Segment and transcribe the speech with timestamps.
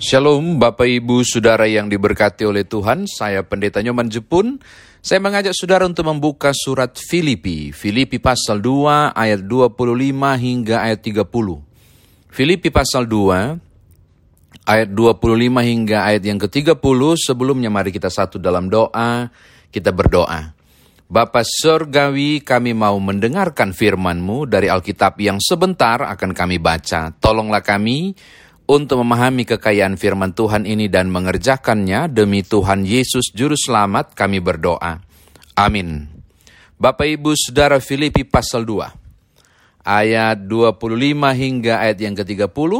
[0.00, 4.56] Shalom Bapak Ibu Saudara yang diberkati oleh Tuhan, saya Pendeta Nyoman Jepun.
[5.04, 9.76] Saya mengajak saudara untuk membuka surat Filipi, Filipi pasal 2 ayat 25
[10.40, 12.32] hingga ayat 30.
[12.32, 13.60] Filipi pasal 2
[14.64, 16.80] ayat 25 hingga ayat yang ke-30,
[17.20, 19.28] sebelumnya mari kita satu dalam doa,
[19.68, 20.56] kita berdoa.
[21.12, 27.12] Bapa Surgawi, kami mau mendengarkan firman-Mu dari Alkitab yang sebentar akan kami baca.
[27.20, 28.16] Tolonglah kami
[28.70, 35.02] untuk memahami kekayaan firman Tuhan ini dan mengerjakannya demi Tuhan Yesus Juru Selamat kami berdoa.
[35.58, 36.06] Amin.
[36.78, 40.86] Bapak Ibu Saudara Filipi pasal 2 ayat 25
[41.34, 42.70] hingga ayat yang ke-30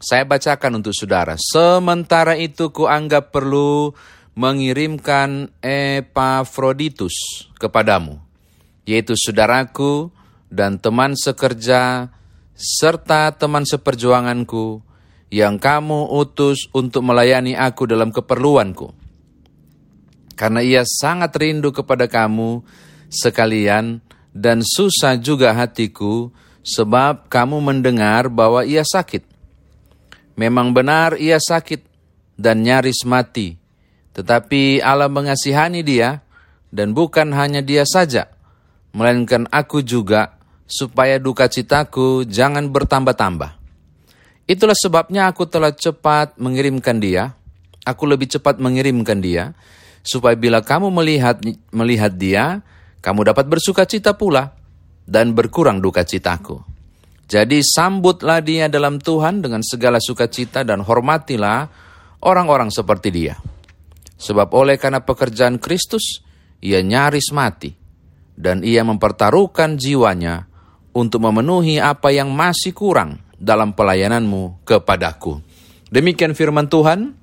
[0.00, 1.36] saya bacakan untuk saudara.
[1.36, 3.92] Sementara itu kuanggap perlu
[4.32, 8.16] mengirimkan Epafroditus kepadamu,
[8.88, 10.08] yaitu saudaraku
[10.48, 12.14] dan teman sekerja
[12.54, 14.87] serta teman seperjuanganku
[15.28, 18.92] yang kamu utus untuk melayani aku dalam keperluanku.
[20.38, 22.62] Karena ia sangat rindu kepada kamu
[23.10, 26.30] sekalian dan susah juga hatiku
[26.62, 29.26] sebab kamu mendengar bahwa ia sakit.
[30.38, 31.82] Memang benar ia sakit
[32.38, 33.58] dan nyaris mati,
[34.14, 36.22] tetapi Allah mengasihani dia
[36.70, 38.30] dan bukan hanya dia saja,
[38.94, 40.38] melainkan aku juga
[40.70, 43.57] supaya duka citaku jangan bertambah-tambah.
[44.48, 47.36] Itulah sebabnya aku telah cepat mengirimkan dia.
[47.84, 49.52] Aku lebih cepat mengirimkan dia
[50.08, 51.36] supaya bila kamu melihat
[51.68, 52.64] melihat dia,
[53.04, 54.56] kamu dapat bersuka cita pula
[55.04, 56.64] dan berkurang duka citaku.
[57.28, 61.68] Jadi sambutlah dia dalam Tuhan dengan segala sukacita dan hormatilah
[62.24, 63.36] orang-orang seperti dia.
[64.16, 66.24] Sebab oleh karena pekerjaan Kristus,
[66.64, 67.76] ia nyaris mati.
[68.38, 70.48] Dan ia mempertaruhkan jiwanya
[70.96, 75.40] untuk memenuhi apa yang masih kurang dalam pelayananmu kepadaku.
[75.88, 77.16] Demikian firman Tuhan.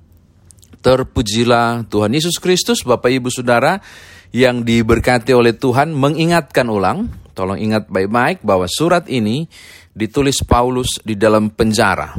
[0.76, 3.82] Terpujilah Tuhan Yesus Kristus, Bapak Ibu Saudara,
[4.30, 9.50] yang diberkati oleh Tuhan mengingatkan ulang, tolong ingat baik-baik bahwa surat ini
[9.90, 12.14] ditulis Paulus di dalam penjara.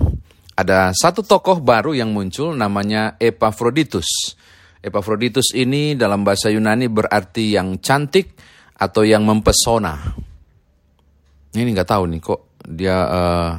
[0.58, 4.36] Ada satu tokoh baru yang muncul namanya Epafroditus.
[4.84, 8.36] Epafroditus ini dalam bahasa Yunani berarti yang cantik
[8.76, 10.18] atau yang mempesona.
[11.56, 13.52] Ini nggak tahu nih kok dia uh,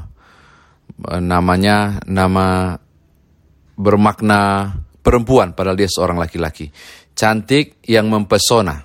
[0.99, 2.75] namanya nama
[3.79, 6.69] bermakna perempuan padahal dia seorang laki-laki.
[7.15, 8.83] Cantik yang mempesona.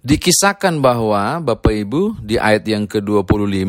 [0.00, 3.68] Dikisahkan bahwa Bapak Ibu di ayat yang ke-25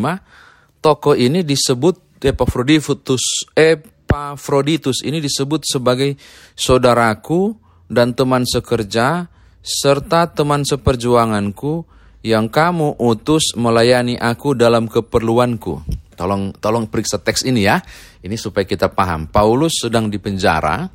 [0.79, 6.15] tokoh ini disebut Epafroditus Epafroditus ini disebut sebagai
[6.55, 7.57] saudaraku
[7.91, 9.27] dan teman sekerja
[9.59, 11.83] serta teman seperjuanganku
[12.23, 16.00] yang kamu utus melayani aku dalam keperluanku.
[16.21, 17.81] Tolong tolong periksa teks ini ya.
[18.21, 19.25] Ini supaya kita paham.
[19.25, 20.85] Paulus sedang di penjara,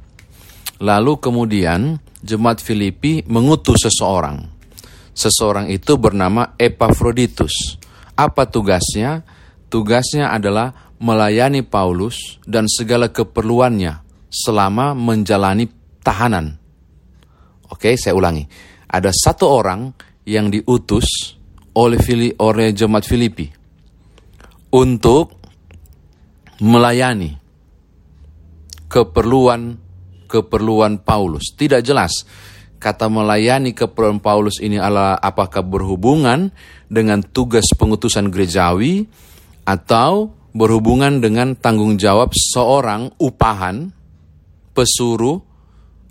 [0.78, 4.46] lalu kemudian jemaat Filipi mengutus seseorang.
[5.10, 7.74] Seseorang itu bernama Epafroditus.
[8.14, 9.26] Apa tugasnya?
[9.66, 13.98] Tugasnya adalah melayani Paulus dan segala keperluannya
[14.30, 15.66] selama menjalani
[16.06, 16.54] tahanan.
[17.66, 18.46] Oke, saya ulangi.
[18.86, 19.90] Ada satu orang
[20.22, 21.34] yang diutus
[21.74, 23.55] oleh Fili, oleh jemaat Filipi
[24.76, 25.32] untuk
[26.60, 27.32] melayani
[28.92, 29.80] keperluan
[30.28, 31.56] keperluan Paulus.
[31.56, 32.28] Tidak jelas
[32.76, 36.52] kata melayani keperluan Paulus ini adalah apakah berhubungan
[36.92, 39.08] dengan tugas pengutusan gerejawi
[39.64, 43.92] atau berhubungan dengan tanggung jawab seorang upahan,
[44.76, 45.40] pesuruh,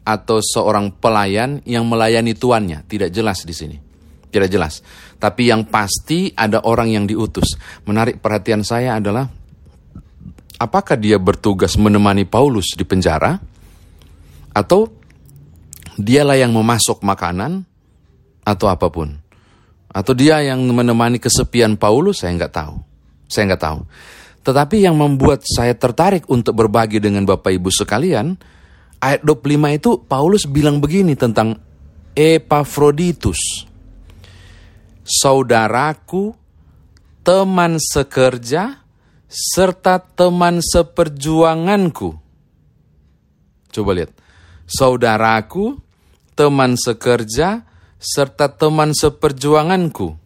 [0.05, 2.85] atau seorang pelayan yang melayani tuannya.
[2.85, 3.84] Tidak jelas di sini.
[4.29, 4.83] Tidak jelas.
[5.15, 7.55] Tapi yang pasti ada orang yang diutus.
[7.87, 9.25] Menarik perhatian saya adalah
[10.59, 13.35] apakah dia bertugas menemani Paulus di penjara
[14.55, 14.87] atau
[15.95, 17.63] dialah yang memasok makanan
[18.43, 19.15] atau apa pun.
[19.95, 22.75] Atau dia yang menemani kesepian Paulus, saya nggak tahu.
[23.31, 23.79] Saya nggak tahu.
[24.45, 28.35] Tetapi yang membuat saya tertarik untuk berbagi dengan Bapak Ibu sekalian,
[29.01, 31.57] ayat 25 itu Paulus bilang begini tentang
[32.13, 33.65] Epafroditus.
[35.05, 36.33] Saudaraku,
[37.21, 38.81] teman sekerja,
[39.29, 42.17] serta teman seperjuanganku.
[43.69, 44.09] Coba lihat.
[44.65, 45.77] Saudaraku,
[46.33, 47.61] teman sekerja,
[48.01, 50.17] serta teman seperjuanganku.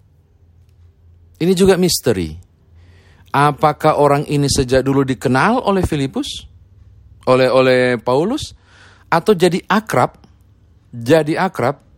[1.44, 2.40] Ini juga misteri.
[3.36, 6.48] Apakah orang ini sejak dulu dikenal oleh Filipus?
[7.28, 8.56] Oleh oleh Paulus?
[9.12, 10.24] Atau jadi akrab?
[10.96, 11.89] Jadi akrab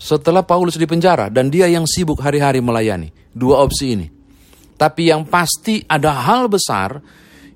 [0.00, 3.12] setelah Paulus di penjara dan dia yang sibuk hari-hari melayani.
[3.30, 4.08] Dua opsi ini.
[4.80, 7.04] Tapi yang pasti ada hal besar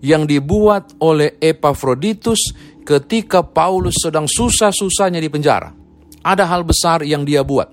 [0.04, 2.52] yang dibuat oleh Epafroditus
[2.84, 5.72] ketika Paulus sedang susah-susahnya di penjara.
[6.20, 7.72] Ada hal besar yang dia buat.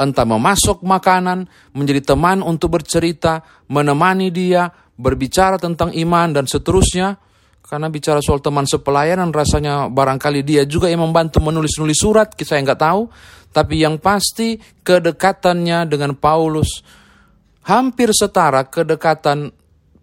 [0.00, 7.20] Entah memasok makanan, menjadi teman untuk bercerita, menemani dia, berbicara tentang iman dan seterusnya.
[7.66, 12.78] Karena bicara soal teman sepelayanan rasanya barangkali dia juga yang membantu menulis-nulis surat, saya nggak
[12.78, 13.10] tahu.
[13.50, 16.84] Tapi yang pasti kedekatannya dengan Paulus
[17.66, 19.50] hampir setara kedekatan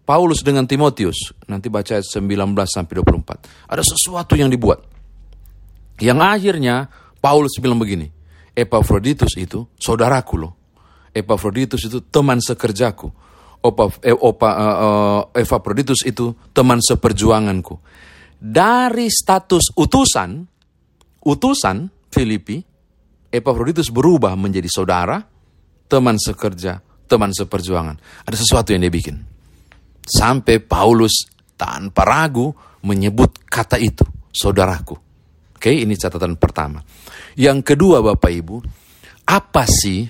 [0.04, 1.32] Paulus dengan Timotius.
[1.48, 2.28] Nanti baca ayat 19
[2.68, 3.72] sampai 24.
[3.72, 4.84] Ada sesuatu yang dibuat.
[5.96, 6.92] Yang akhirnya
[7.24, 8.12] Paulus bilang begini,
[8.52, 10.52] Epafroditus itu saudaraku loh.
[11.16, 13.08] Epafroditus itu teman sekerjaku.
[13.64, 17.80] Opa, eh, opa, uh, uh, Epafroditus itu teman seperjuanganku.
[18.36, 20.44] Dari status utusan,
[21.24, 22.60] utusan Filipi,
[23.32, 25.16] Epafroditus berubah menjadi saudara,
[25.88, 28.28] teman sekerja, teman seperjuangan.
[28.28, 29.16] Ada sesuatu yang dia bikin.
[30.04, 31.24] Sampai Paulus
[31.56, 32.52] tanpa ragu
[32.84, 35.00] menyebut kata itu, saudaraku.
[35.56, 36.84] Oke, ini catatan pertama.
[37.40, 38.56] Yang kedua Bapak Ibu,
[39.24, 40.04] apa sih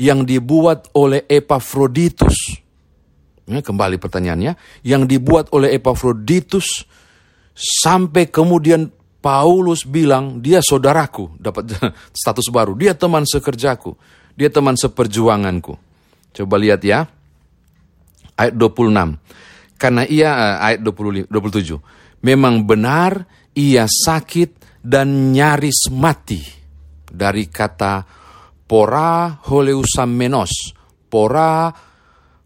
[0.00, 2.65] yang dibuat oleh Epafroditus?
[3.46, 6.82] Ya, kembali pertanyaannya, yang dibuat oleh Epafroditus
[7.54, 8.90] sampai kemudian
[9.22, 11.70] Paulus bilang dia saudaraku, dapat
[12.20, 13.94] status baru, dia teman sekerjaku,
[14.34, 15.78] dia teman seperjuanganku.
[16.34, 17.06] Coba lihat ya,
[18.36, 19.78] ayat 26.
[19.78, 22.26] Karena ia eh, ayat 20, 27.
[22.26, 23.24] Memang benar
[23.56, 26.42] ia sakit dan nyaris mati
[27.06, 28.04] dari kata
[28.68, 30.76] pora holeusamenos.
[31.06, 31.70] Pora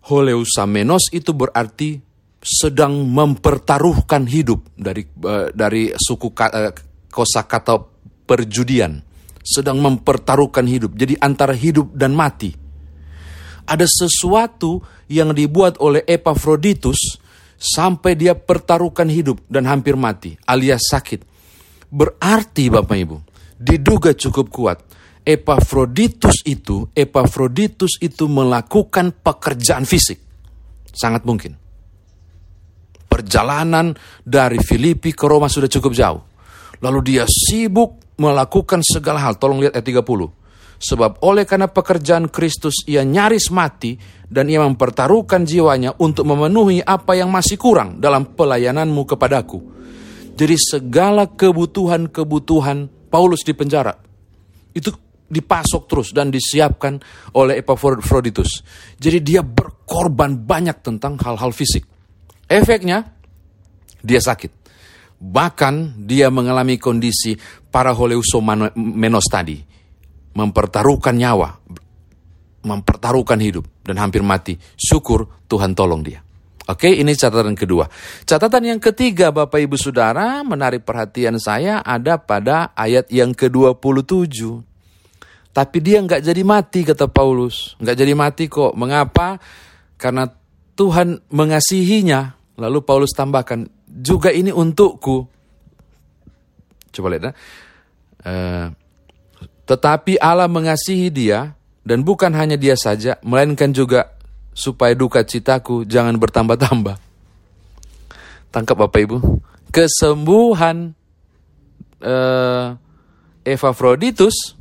[0.06, 2.00] holeusamenos itu berarti
[2.41, 6.73] sedang mempertaruhkan hidup dari uh, dari suku uh,
[7.12, 7.76] kosakata
[8.25, 9.05] perjudian
[9.44, 12.56] sedang mempertaruhkan hidup jadi antara hidup dan mati
[13.70, 17.20] ada sesuatu yang dibuat oleh Epafroditus
[17.61, 21.23] sampai dia pertaruhkan hidup dan hampir mati alias sakit.
[21.91, 23.17] Berarti Bapak Ibu,
[23.61, 24.79] diduga cukup kuat.
[25.31, 30.19] Epafroditus itu, Epafroditus itu melakukan pekerjaan fisik.
[30.91, 31.55] Sangat mungkin.
[33.06, 33.94] Perjalanan
[34.27, 36.23] dari Filipi ke Roma sudah cukup jauh.
[36.82, 39.38] Lalu dia sibuk melakukan segala hal.
[39.38, 40.41] Tolong lihat ayat 30
[40.81, 47.21] Sebab oleh karena pekerjaan Kristus ia nyaris mati dan ia mempertaruhkan jiwanya untuk memenuhi apa
[47.21, 49.61] yang masih kurang dalam pelayananmu kepadaku.
[50.41, 53.93] Jadi segala kebutuhan-kebutuhan Paulus di penjara
[54.73, 54.88] itu
[55.31, 56.99] dipasok terus dan disiapkan
[57.38, 58.67] oleh Epaphroditus.
[58.99, 61.87] Jadi dia berkorban banyak tentang hal-hal fisik.
[62.50, 63.06] Efeknya
[64.03, 64.59] dia sakit.
[65.21, 67.38] Bahkan dia mengalami kondisi
[67.71, 67.94] para
[68.75, 69.71] menos tadi
[70.35, 71.59] mempertaruhkan nyawa,
[72.65, 74.56] mempertaruhkan hidup, dan hampir mati.
[74.79, 76.23] Syukur Tuhan tolong dia.
[76.71, 77.91] Oke, ini catatan kedua.
[78.23, 84.69] Catatan yang ketiga, Bapak Ibu Saudara, menarik perhatian saya ada pada ayat yang ke-27.
[85.50, 87.75] Tapi dia nggak jadi mati, kata Paulus.
[87.82, 88.73] Nggak jadi mati kok.
[88.79, 89.43] Mengapa?
[89.99, 90.31] Karena
[90.79, 92.38] Tuhan mengasihinya.
[92.55, 95.26] Lalu Paulus tambahkan, juga ini untukku.
[96.94, 97.32] Coba lihat ya.
[98.20, 98.67] Uh,
[99.64, 104.12] tetapi Allah mengasihi dia, dan bukan hanya dia saja, melainkan juga
[104.53, 107.00] supaya duka citaku jangan bertambah-tambah.
[108.50, 109.19] Tangkap Bapak Ibu.
[109.70, 110.93] Kesembuhan
[112.03, 112.75] uh,
[113.46, 114.58] Epafroditus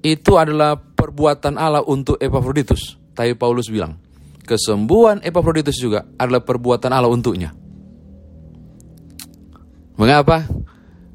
[0.00, 2.96] itu adalah perbuatan Allah untuk Epafroditus.
[3.12, 3.96] Tapi Paulus bilang,
[4.44, 7.52] kesembuhan Epafroditus juga adalah perbuatan Allah untuknya.
[10.00, 10.48] Mengapa?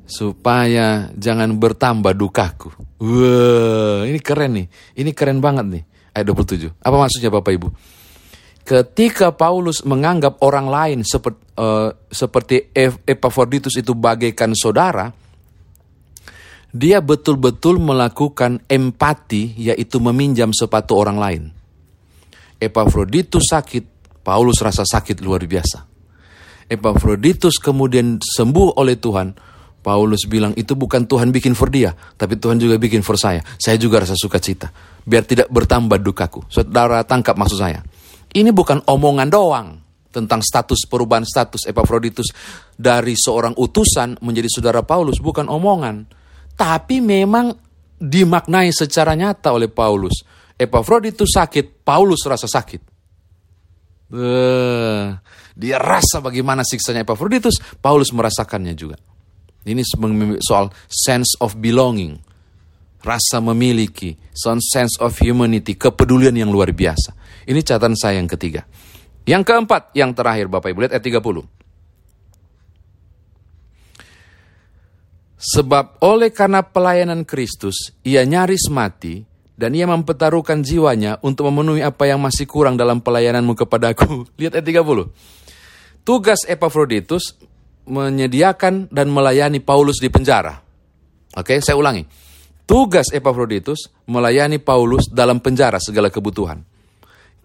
[0.05, 2.69] supaya jangan bertambah dukaku.
[3.01, 4.67] Wah, ini keren nih.
[5.01, 5.83] Ini keren banget nih.
[6.15, 6.71] Ayat 27.
[6.79, 7.67] Apa maksudnya Bapak Ibu?
[8.65, 12.73] Ketika Paulus menganggap orang lain seperti, uh, seperti
[13.05, 15.11] Epaphroditus itu bagaikan saudara,
[16.75, 21.43] dia betul-betul melakukan empati, yaitu meminjam sepatu orang lain.
[22.59, 23.83] Epaphroditus sakit,
[24.19, 25.87] Paulus rasa sakit luar biasa.
[26.67, 29.31] Epaphroditus kemudian sembuh oleh Tuhan,
[29.79, 33.39] Paulus bilang itu bukan Tuhan bikin for dia, tapi Tuhan juga bikin for saya.
[33.55, 34.67] Saya juga rasa sukacita,
[35.07, 36.43] biar tidak bertambah dukaku.
[36.51, 37.79] Saudara tangkap maksud saya.
[38.35, 39.67] Ini bukan omongan doang
[40.11, 42.35] tentang status perubahan status Epafroditus
[42.75, 46.24] dari seorang utusan menjadi saudara Paulus, bukan omongan.
[46.55, 47.51] Tapi memang
[47.99, 50.23] dimaknai secara nyata oleh Paulus.
[50.55, 52.81] Epafroditus sakit, Paulus rasa sakit.
[54.15, 55.11] Uh,
[55.57, 58.95] dia rasa bagaimana siksanya Epafroditus, Paulus merasakannya juga.
[59.65, 59.81] Ini
[60.39, 62.21] soal sense of belonging,
[63.01, 67.17] rasa memiliki, sense of humanity, kepedulian yang luar biasa.
[67.49, 68.63] Ini catatan saya yang ketiga.
[69.25, 71.64] Yang keempat, yang terakhir Bapak Ibu lihat ayat 30.
[75.45, 79.21] Sebab oleh karena pelayanan Kristus, ia nyaris mati,
[79.53, 84.25] dan ia mempertaruhkan jiwanya untuk memenuhi apa yang masih kurang dalam pelayananmu kepadaku.
[84.41, 86.01] Lihat ayat 30.
[86.01, 87.37] Tugas Epaphroditus
[87.85, 90.57] menyediakan dan melayani Paulus di penjara.
[91.37, 92.01] Oke, saya ulangi.
[92.65, 96.65] Tugas Epaphroditus melayani Paulus dalam penjara segala kebutuhan.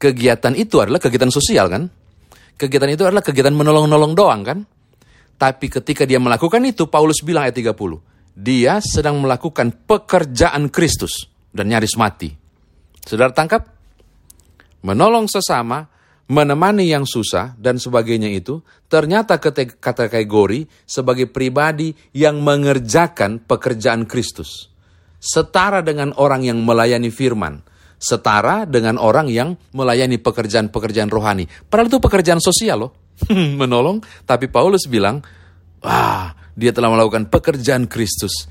[0.00, 1.84] Kegiatan itu adalah kegiatan sosial kan?
[2.56, 4.58] Kegiatan itu adalah kegiatan menolong-nolong doang kan?
[5.40, 7.72] Tapi ketika dia melakukan itu, Paulus bilang ayat 30,
[8.36, 12.28] dia sedang melakukan pekerjaan Kristus dan nyaris mati.
[13.00, 13.64] Saudara tangkap?
[14.84, 15.88] Menolong sesama,
[16.28, 18.60] menemani yang susah, dan sebagainya itu,
[18.92, 19.40] ternyata
[19.80, 24.68] kategori sebagai pribadi yang mengerjakan pekerjaan Kristus.
[25.20, 27.64] Setara dengan orang yang melayani firman,
[27.96, 31.48] setara dengan orang yang melayani pekerjaan-pekerjaan rohani.
[31.68, 32.92] Padahal itu pekerjaan sosial loh.
[33.60, 35.20] menolong, tapi Paulus bilang,
[35.82, 38.48] wah, dia telah melakukan pekerjaan Kristus.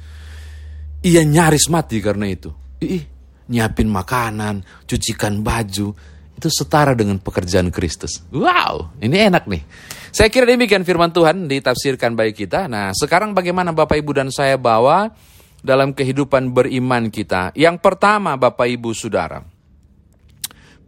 [1.06, 2.52] Ia nyaris mati karena itu.
[2.84, 3.04] Ih,
[3.48, 5.96] nyiapin makanan, cucikan baju,
[6.40, 8.24] itu setara dengan pekerjaan Kristus.
[8.32, 9.64] Wow, ini enak nih.
[10.10, 12.72] Saya kira demikian firman Tuhan ditafsirkan baik kita.
[12.72, 15.12] Nah, sekarang bagaimana Bapak Ibu dan saya bawa
[15.60, 17.52] dalam kehidupan beriman kita?
[17.54, 19.44] Yang pertama, Bapak Ibu Saudara,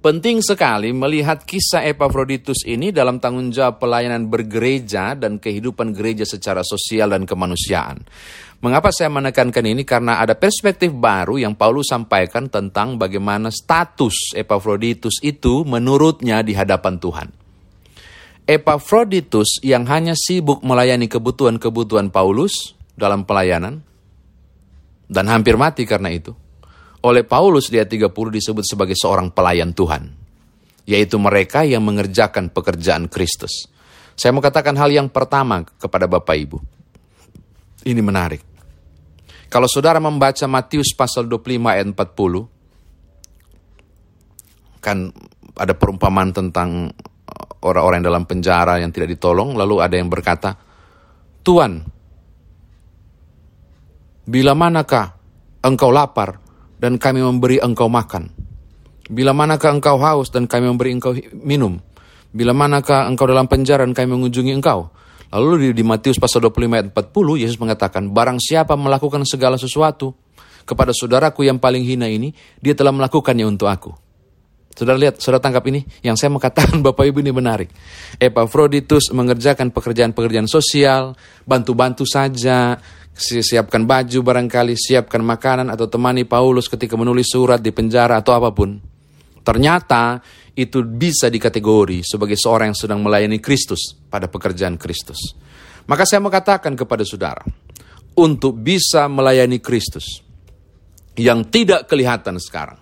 [0.02, 6.66] Penting sekali melihat kisah Epaphroditus ini dalam tanggung jawab pelayanan bergereja dan kehidupan gereja secara
[6.66, 8.02] sosial dan kemanusiaan.
[8.66, 9.86] Mengapa saya menekankan ini?
[9.86, 16.98] Karena ada perspektif baru yang Paulus sampaikan tentang bagaimana status Epaphroditus itu menurutnya di hadapan
[16.98, 17.28] Tuhan.
[18.50, 23.86] Epaphroditus yang hanya sibuk melayani kebutuhan-kebutuhan Paulus dalam pelayanan
[25.06, 26.34] dan hampir mati karena itu
[27.02, 30.14] oleh Paulus di ayat 30 disebut sebagai seorang pelayan Tuhan.
[30.86, 33.70] Yaitu mereka yang mengerjakan pekerjaan Kristus.
[34.18, 36.58] Saya mau katakan hal yang pertama kepada Bapak Ibu.
[37.86, 38.42] Ini menarik.
[39.50, 42.48] Kalau saudara membaca Matius pasal 25 ayat 40,
[44.82, 45.14] kan
[45.58, 46.90] ada perumpamaan tentang
[47.62, 50.58] orang-orang yang dalam penjara yang tidak ditolong, lalu ada yang berkata,
[51.42, 51.82] Tuan,
[54.26, 55.14] bila manakah
[55.62, 56.41] engkau lapar
[56.82, 58.34] dan kami memberi engkau makan.
[59.06, 61.78] Bila manakah engkau haus dan kami memberi engkau minum.
[62.34, 64.90] Bila manakah engkau dalam penjara dan kami mengunjungi engkau.
[65.32, 70.12] Lalu di, di Matius pasal 25 ayat 40 Yesus mengatakan, barang siapa melakukan segala sesuatu
[70.68, 73.92] kepada saudaraku yang paling hina ini, dia telah melakukannya untuk aku.
[74.72, 77.70] Saudara lihat, saudara tangkap ini, yang saya mau katakan Bapak Ibu ini menarik.
[78.16, 82.80] Epaphroditus mengerjakan pekerjaan-pekerjaan sosial, bantu-bantu saja,
[83.22, 88.50] siapkan baju barangkali, siapkan makanan atau temani Paulus ketika menulis surat di penjara atau apa
[88.50, 88.82] pun.
[89.42, 90.22] Ternyata
[90.58, 95.38] itu bisa dikategori sebagai seorang yang sedang melayani Kristus pada pekerjaan Kristus.
[95.88, 97.42] Maka saya mau katakan kepada saudara,
[98.18, 100.22] untuk bisa melayani Kristus
[101.18, 102.78] yang tidak kelihatan sekarang,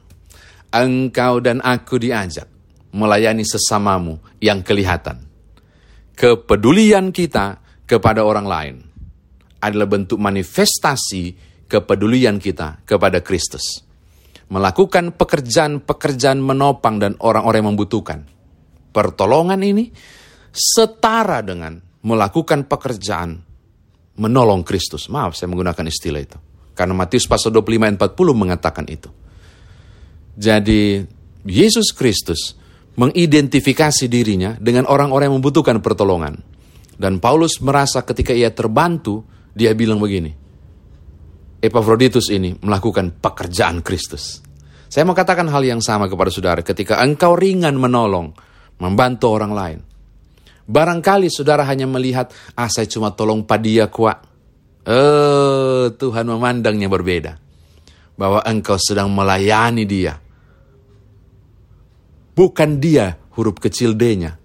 [0.74, 2.50] engkau dan aku diajak
[2.92, 5.26] melayani sesamamu yang kelihatan.
[6.18, 8.76] Kepedulian kita kepada orang lain
[9.60, 11.36] adalah bentuk manifestasi
[11.70, 13.86] kepedulian kita kepada Kristus.
[14.50, 18.20] Melakukan pekerjaan-pekerjaan menopang dan orang-orang yang membutuhkan.
[18.90, 19.94] Pertolongan ini
[20.50, 23.38] setara dengan melakukan pekerjaan
[24.18, 25.06] menolong Kristus.
[25.08, 26.38] Maaf saya menggunakan istilah itu.
[26.74, 29.12] Karena Matius pasal 25 ayat 40 mengatakan itu.
[30.40, 31.04] Jadi
[31.46, 32.56] Yesus Kristus
[32.96, 36.40] mengidentifikasi dirinya dengan orang-orang yang membutuhkan pertolongan.
[37.00, 39.24] Dan Paulus merasa ketika ia terbantu,
[39.60, 40.32] dia bilang begini,
[41.60, 44.40] Epaphroditus ini melakukan pekerjaan Kristus.
[44.88, 48.32] Saya mau katakan hal yang sama kepada saudara ketika engkau ringan menolong,
[48.80, 49.80] membantu orang lain.
[50.64, 54.24] Barangkali saudara hanya melihat, ah saya cuma tolong padia kuat.
[54.88, 57.36] Eh, Tuhan memandangnya berbeda.
[58.16, 60.16] Bahwa engkau sedang melayani dia.
[62.32, 64.40] Bukan dia huruf kecil D-nya,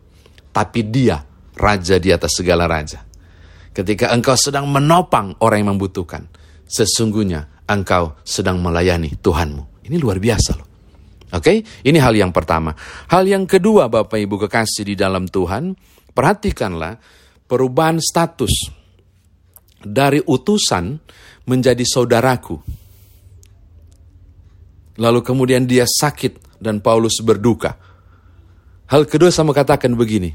[0.50, 1.22] tapi dia
[1.54, 3.13] raja di atas segala raja.
[3.74, 6.30] Ketika engkau sedang menopang orang yang membutuhkan,
[6.62, 9.82] sesungguhnya engkau sedang melayani Tuhanmu.
[9.90, 10.68] Ini luar biasa loh.
[11.34, 11.56] Oke, okay?
[11.82, 12.70] ini hal yang pertama.
[13.10, 15.74] Hal yang kedua, Bapak Ibu kekasih di dalam Tuhan,
[16.14, 17.02] perhatikanlah
[17.50, 18.70] perubahan status
[19.82, 20.94] dari utusan
[21.50, 22.62] menjadi saudaraku.
[25.02, 27.74] Lalu kemudian dia sakit dan Paulus berduka.
[28.86, 30.30] Hal kedua sama katakan begini,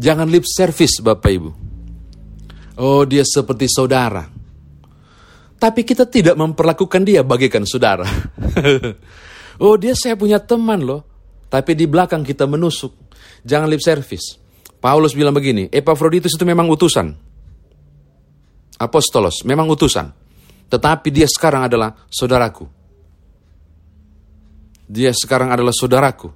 [0.00, 1.71] jangan lip service Bapak Ibu.
[2.80, 4.24] Oh, dia seperti saudara.
[5.60, 8.02] Tapi kita tidak memperlakukan dia bagaikan saudara.
[9.62, 11.02] oh, dia saya punya teman loh.
[11.52, 12.96] Tapi di belakang kita menusuk.
[13.44, 14.40] Jangan lip service.
[14.82, 17.14] Paulus bilang begini, Epaphroditus itu memang utusan.
[18.82, 20.10] Apostolos, memang utusan.
[20.66, 22.66] Tetapi dia sekarang adalah saudaraku.
[24.90, 26.28] Dia sekarang adalah saudaraku.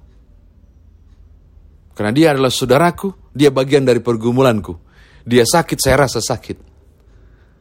[1.97, 4.86] Karena dia adalah saudaraku, dia bagian dari pergumulanku.
[5.27, 6.57] Dia sakit, saya rasa sakit.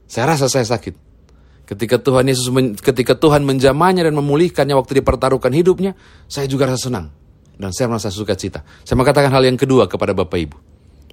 [0.07, 0.95] Saya rasa saya sakit.
[1.67, 2.47] Ketika Tuhan Yesus
[2.79, 5.99] ketika Tuhan menjamahnya dan memulihkannya waktu dipertaruhkan hidupnya,
[6.31, 7.11] saya juga rasa senang
[7.59, 8.63] dan saya merasa suka cita.
[8.87, 10.57] Saya mengatakan hal yang kedua kepada Bapak Ibu.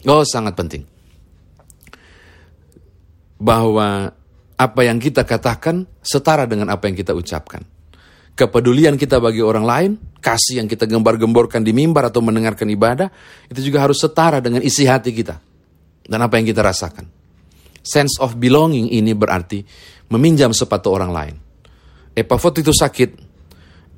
[0.05, 0.85] Oh, sangat penting.
[3.41, 4.13] Bahwa
[4.53, 7.65] apa yang kita katakan setara dengan apa yang kita ucapkan.
[8.37, 9.91] Kepedulian kita bagi orang lain,
[10.21, 13.09] kasih yang kita gembar-gemborkan di mimbar atau mendengarkan ibadah,
[13.49, 15.52] itu juga harus setara dengan isi hati kita
[16.07, 17.07] dan apa yang kita rasakan.
[17.83, 19.63] Sense of belonging ini berarti
[20.11, 21.35] meminjam sepatu orang lain.
[22.13, 23.09] Epafroditus sakit,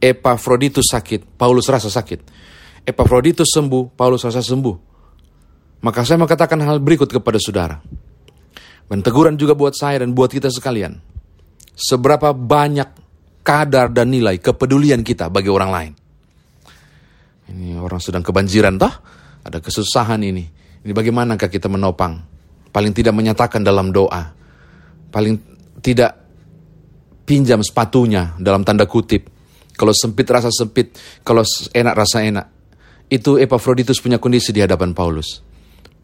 [0.01, 2.19] Epafroditus sakit, Paulus rasa sakit.
[2.85, 4.75] Epafroditus sembuh, Paulus rasa sembuh.
[5.85, 7.77] Maka saya mau katakan hal berikut kepada saudara.
[8.85, 10.97] Dan teguran juga buat saya dan buat kita sekalian.
[11.73, 12.89] Seberapa banyak
[13.45, 15.93] kadar dan nilai kepedulian kita bagi orang lain.
[17.45, 18.93] Ini orang sedang kebanjiran toh,
[19.45, 20.45] ada kesusahan ini.
[20.85, 22.21] Ini bagaimanakah kita menopang?
[22.69, 24.21] Paling tidak menyatakan dalam doa.
[25.09, 25.33] Paling
[25.81, 26.13] tidak
[27.25, 29.25] pinjam sepatunya dalam tanda kutip.
[29.73, 30.93] Kalau sempit rasa sempit,
[31.25, 31.41] kalau
[31.73, 32.47] enak rasa enak.
[33.09, 35.41] Itu Epafroditus punya kondisi di hadapan Paulus.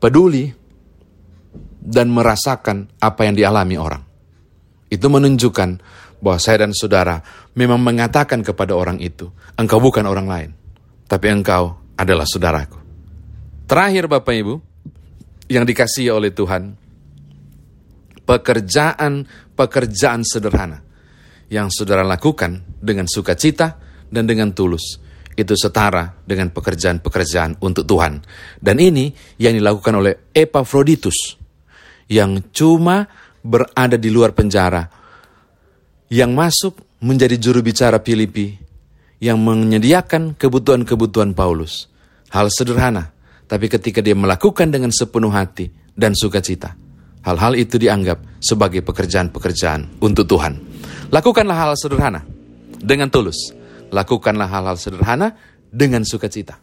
[0.01, 0.49] Peduli
[1.81, 4.01] dan merasakan apa yang dialami orang.
[4.89, 5.69] Itu menunjukkan
[6.21, 7.21] bahwa saya dan saudara
[7.57, 10.49] memang mengatakan kepada orang itu, engkau bukan orang lain,
[11.09, 12.77] tapi engkau adalah saudaraku.
[13.65, 14.53] Terakhir Bapak Ibu,
[15.51, 16.71] yang dikasihi oleh Tuhan,
[18.23, 20.79] pekerjaan-pekerjaan sederhana
[21.51, 23.75] yang saudara lakukan dengan sukacita
[24.07, 25.03] dan dengan tulus.
[25.35, 28.19] Itu setara dengan pekerjaan-pekerjaan untuk Tuhan.
[28.59, 31.35] Dan ini yang dilakukan oleh Epafroditus
[32.11, 33.07] yang cuma
[33.43, 34.83] berada di luar penjara,
[36.11, 38.59] yang masuk menjadi juru bicara Filipi,
[39.23, 41.87] yang menyediakan kebutuhan-kebutuhan Paulus.
[42.31, 43.11] Hal sederhana,
[43.51, 46.79] tapi ketika dia melakukan dengan sepenuh hati dan sukacita,
[47.21, 50.57] Hal-hal itu dianggap sebagai pekerjaan-pekerjaan untuk Tuhan.
[51.13, 52.25] Lakukanlah hal, -hal sederhana
[52.81, 53.53] dengan tulus.
[53.93, 55.37] Lakukanlah hal-hal sederhana
[55.69, 56.57] dengan sukacita.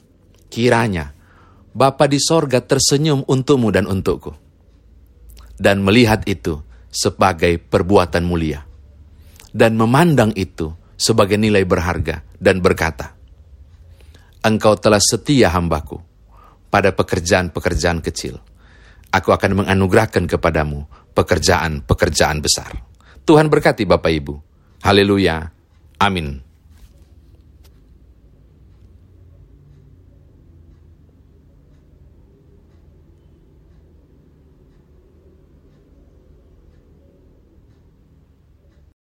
[0.50, 1.14] Kiranya
[1.78, 4.34] Bapa di sorga tersenyum untukmu dan untukku.
[5.54, 6.58] Dan melihat itu
[6.90, 8.66] sebagai perbuatan mulia.
[9.54, 13.14] Dan memandang itu sebagai nilai berharga dan berkata,
[14.42, 16.07] Engkau telah setia hambaku
[16.68, 18.38] pada pekerjaan-pekerjaan kecil
[19.12, 20.84] aku akan menganugerahkan kepadamu
[21.16, 22.70] pekerjaan-pekerjaan besar.
[23.24, 24.34] Tuhan berkati Bapak Ibu.
[24.84, 25.52] Haleluya.
[26.00, 26.47] Amin.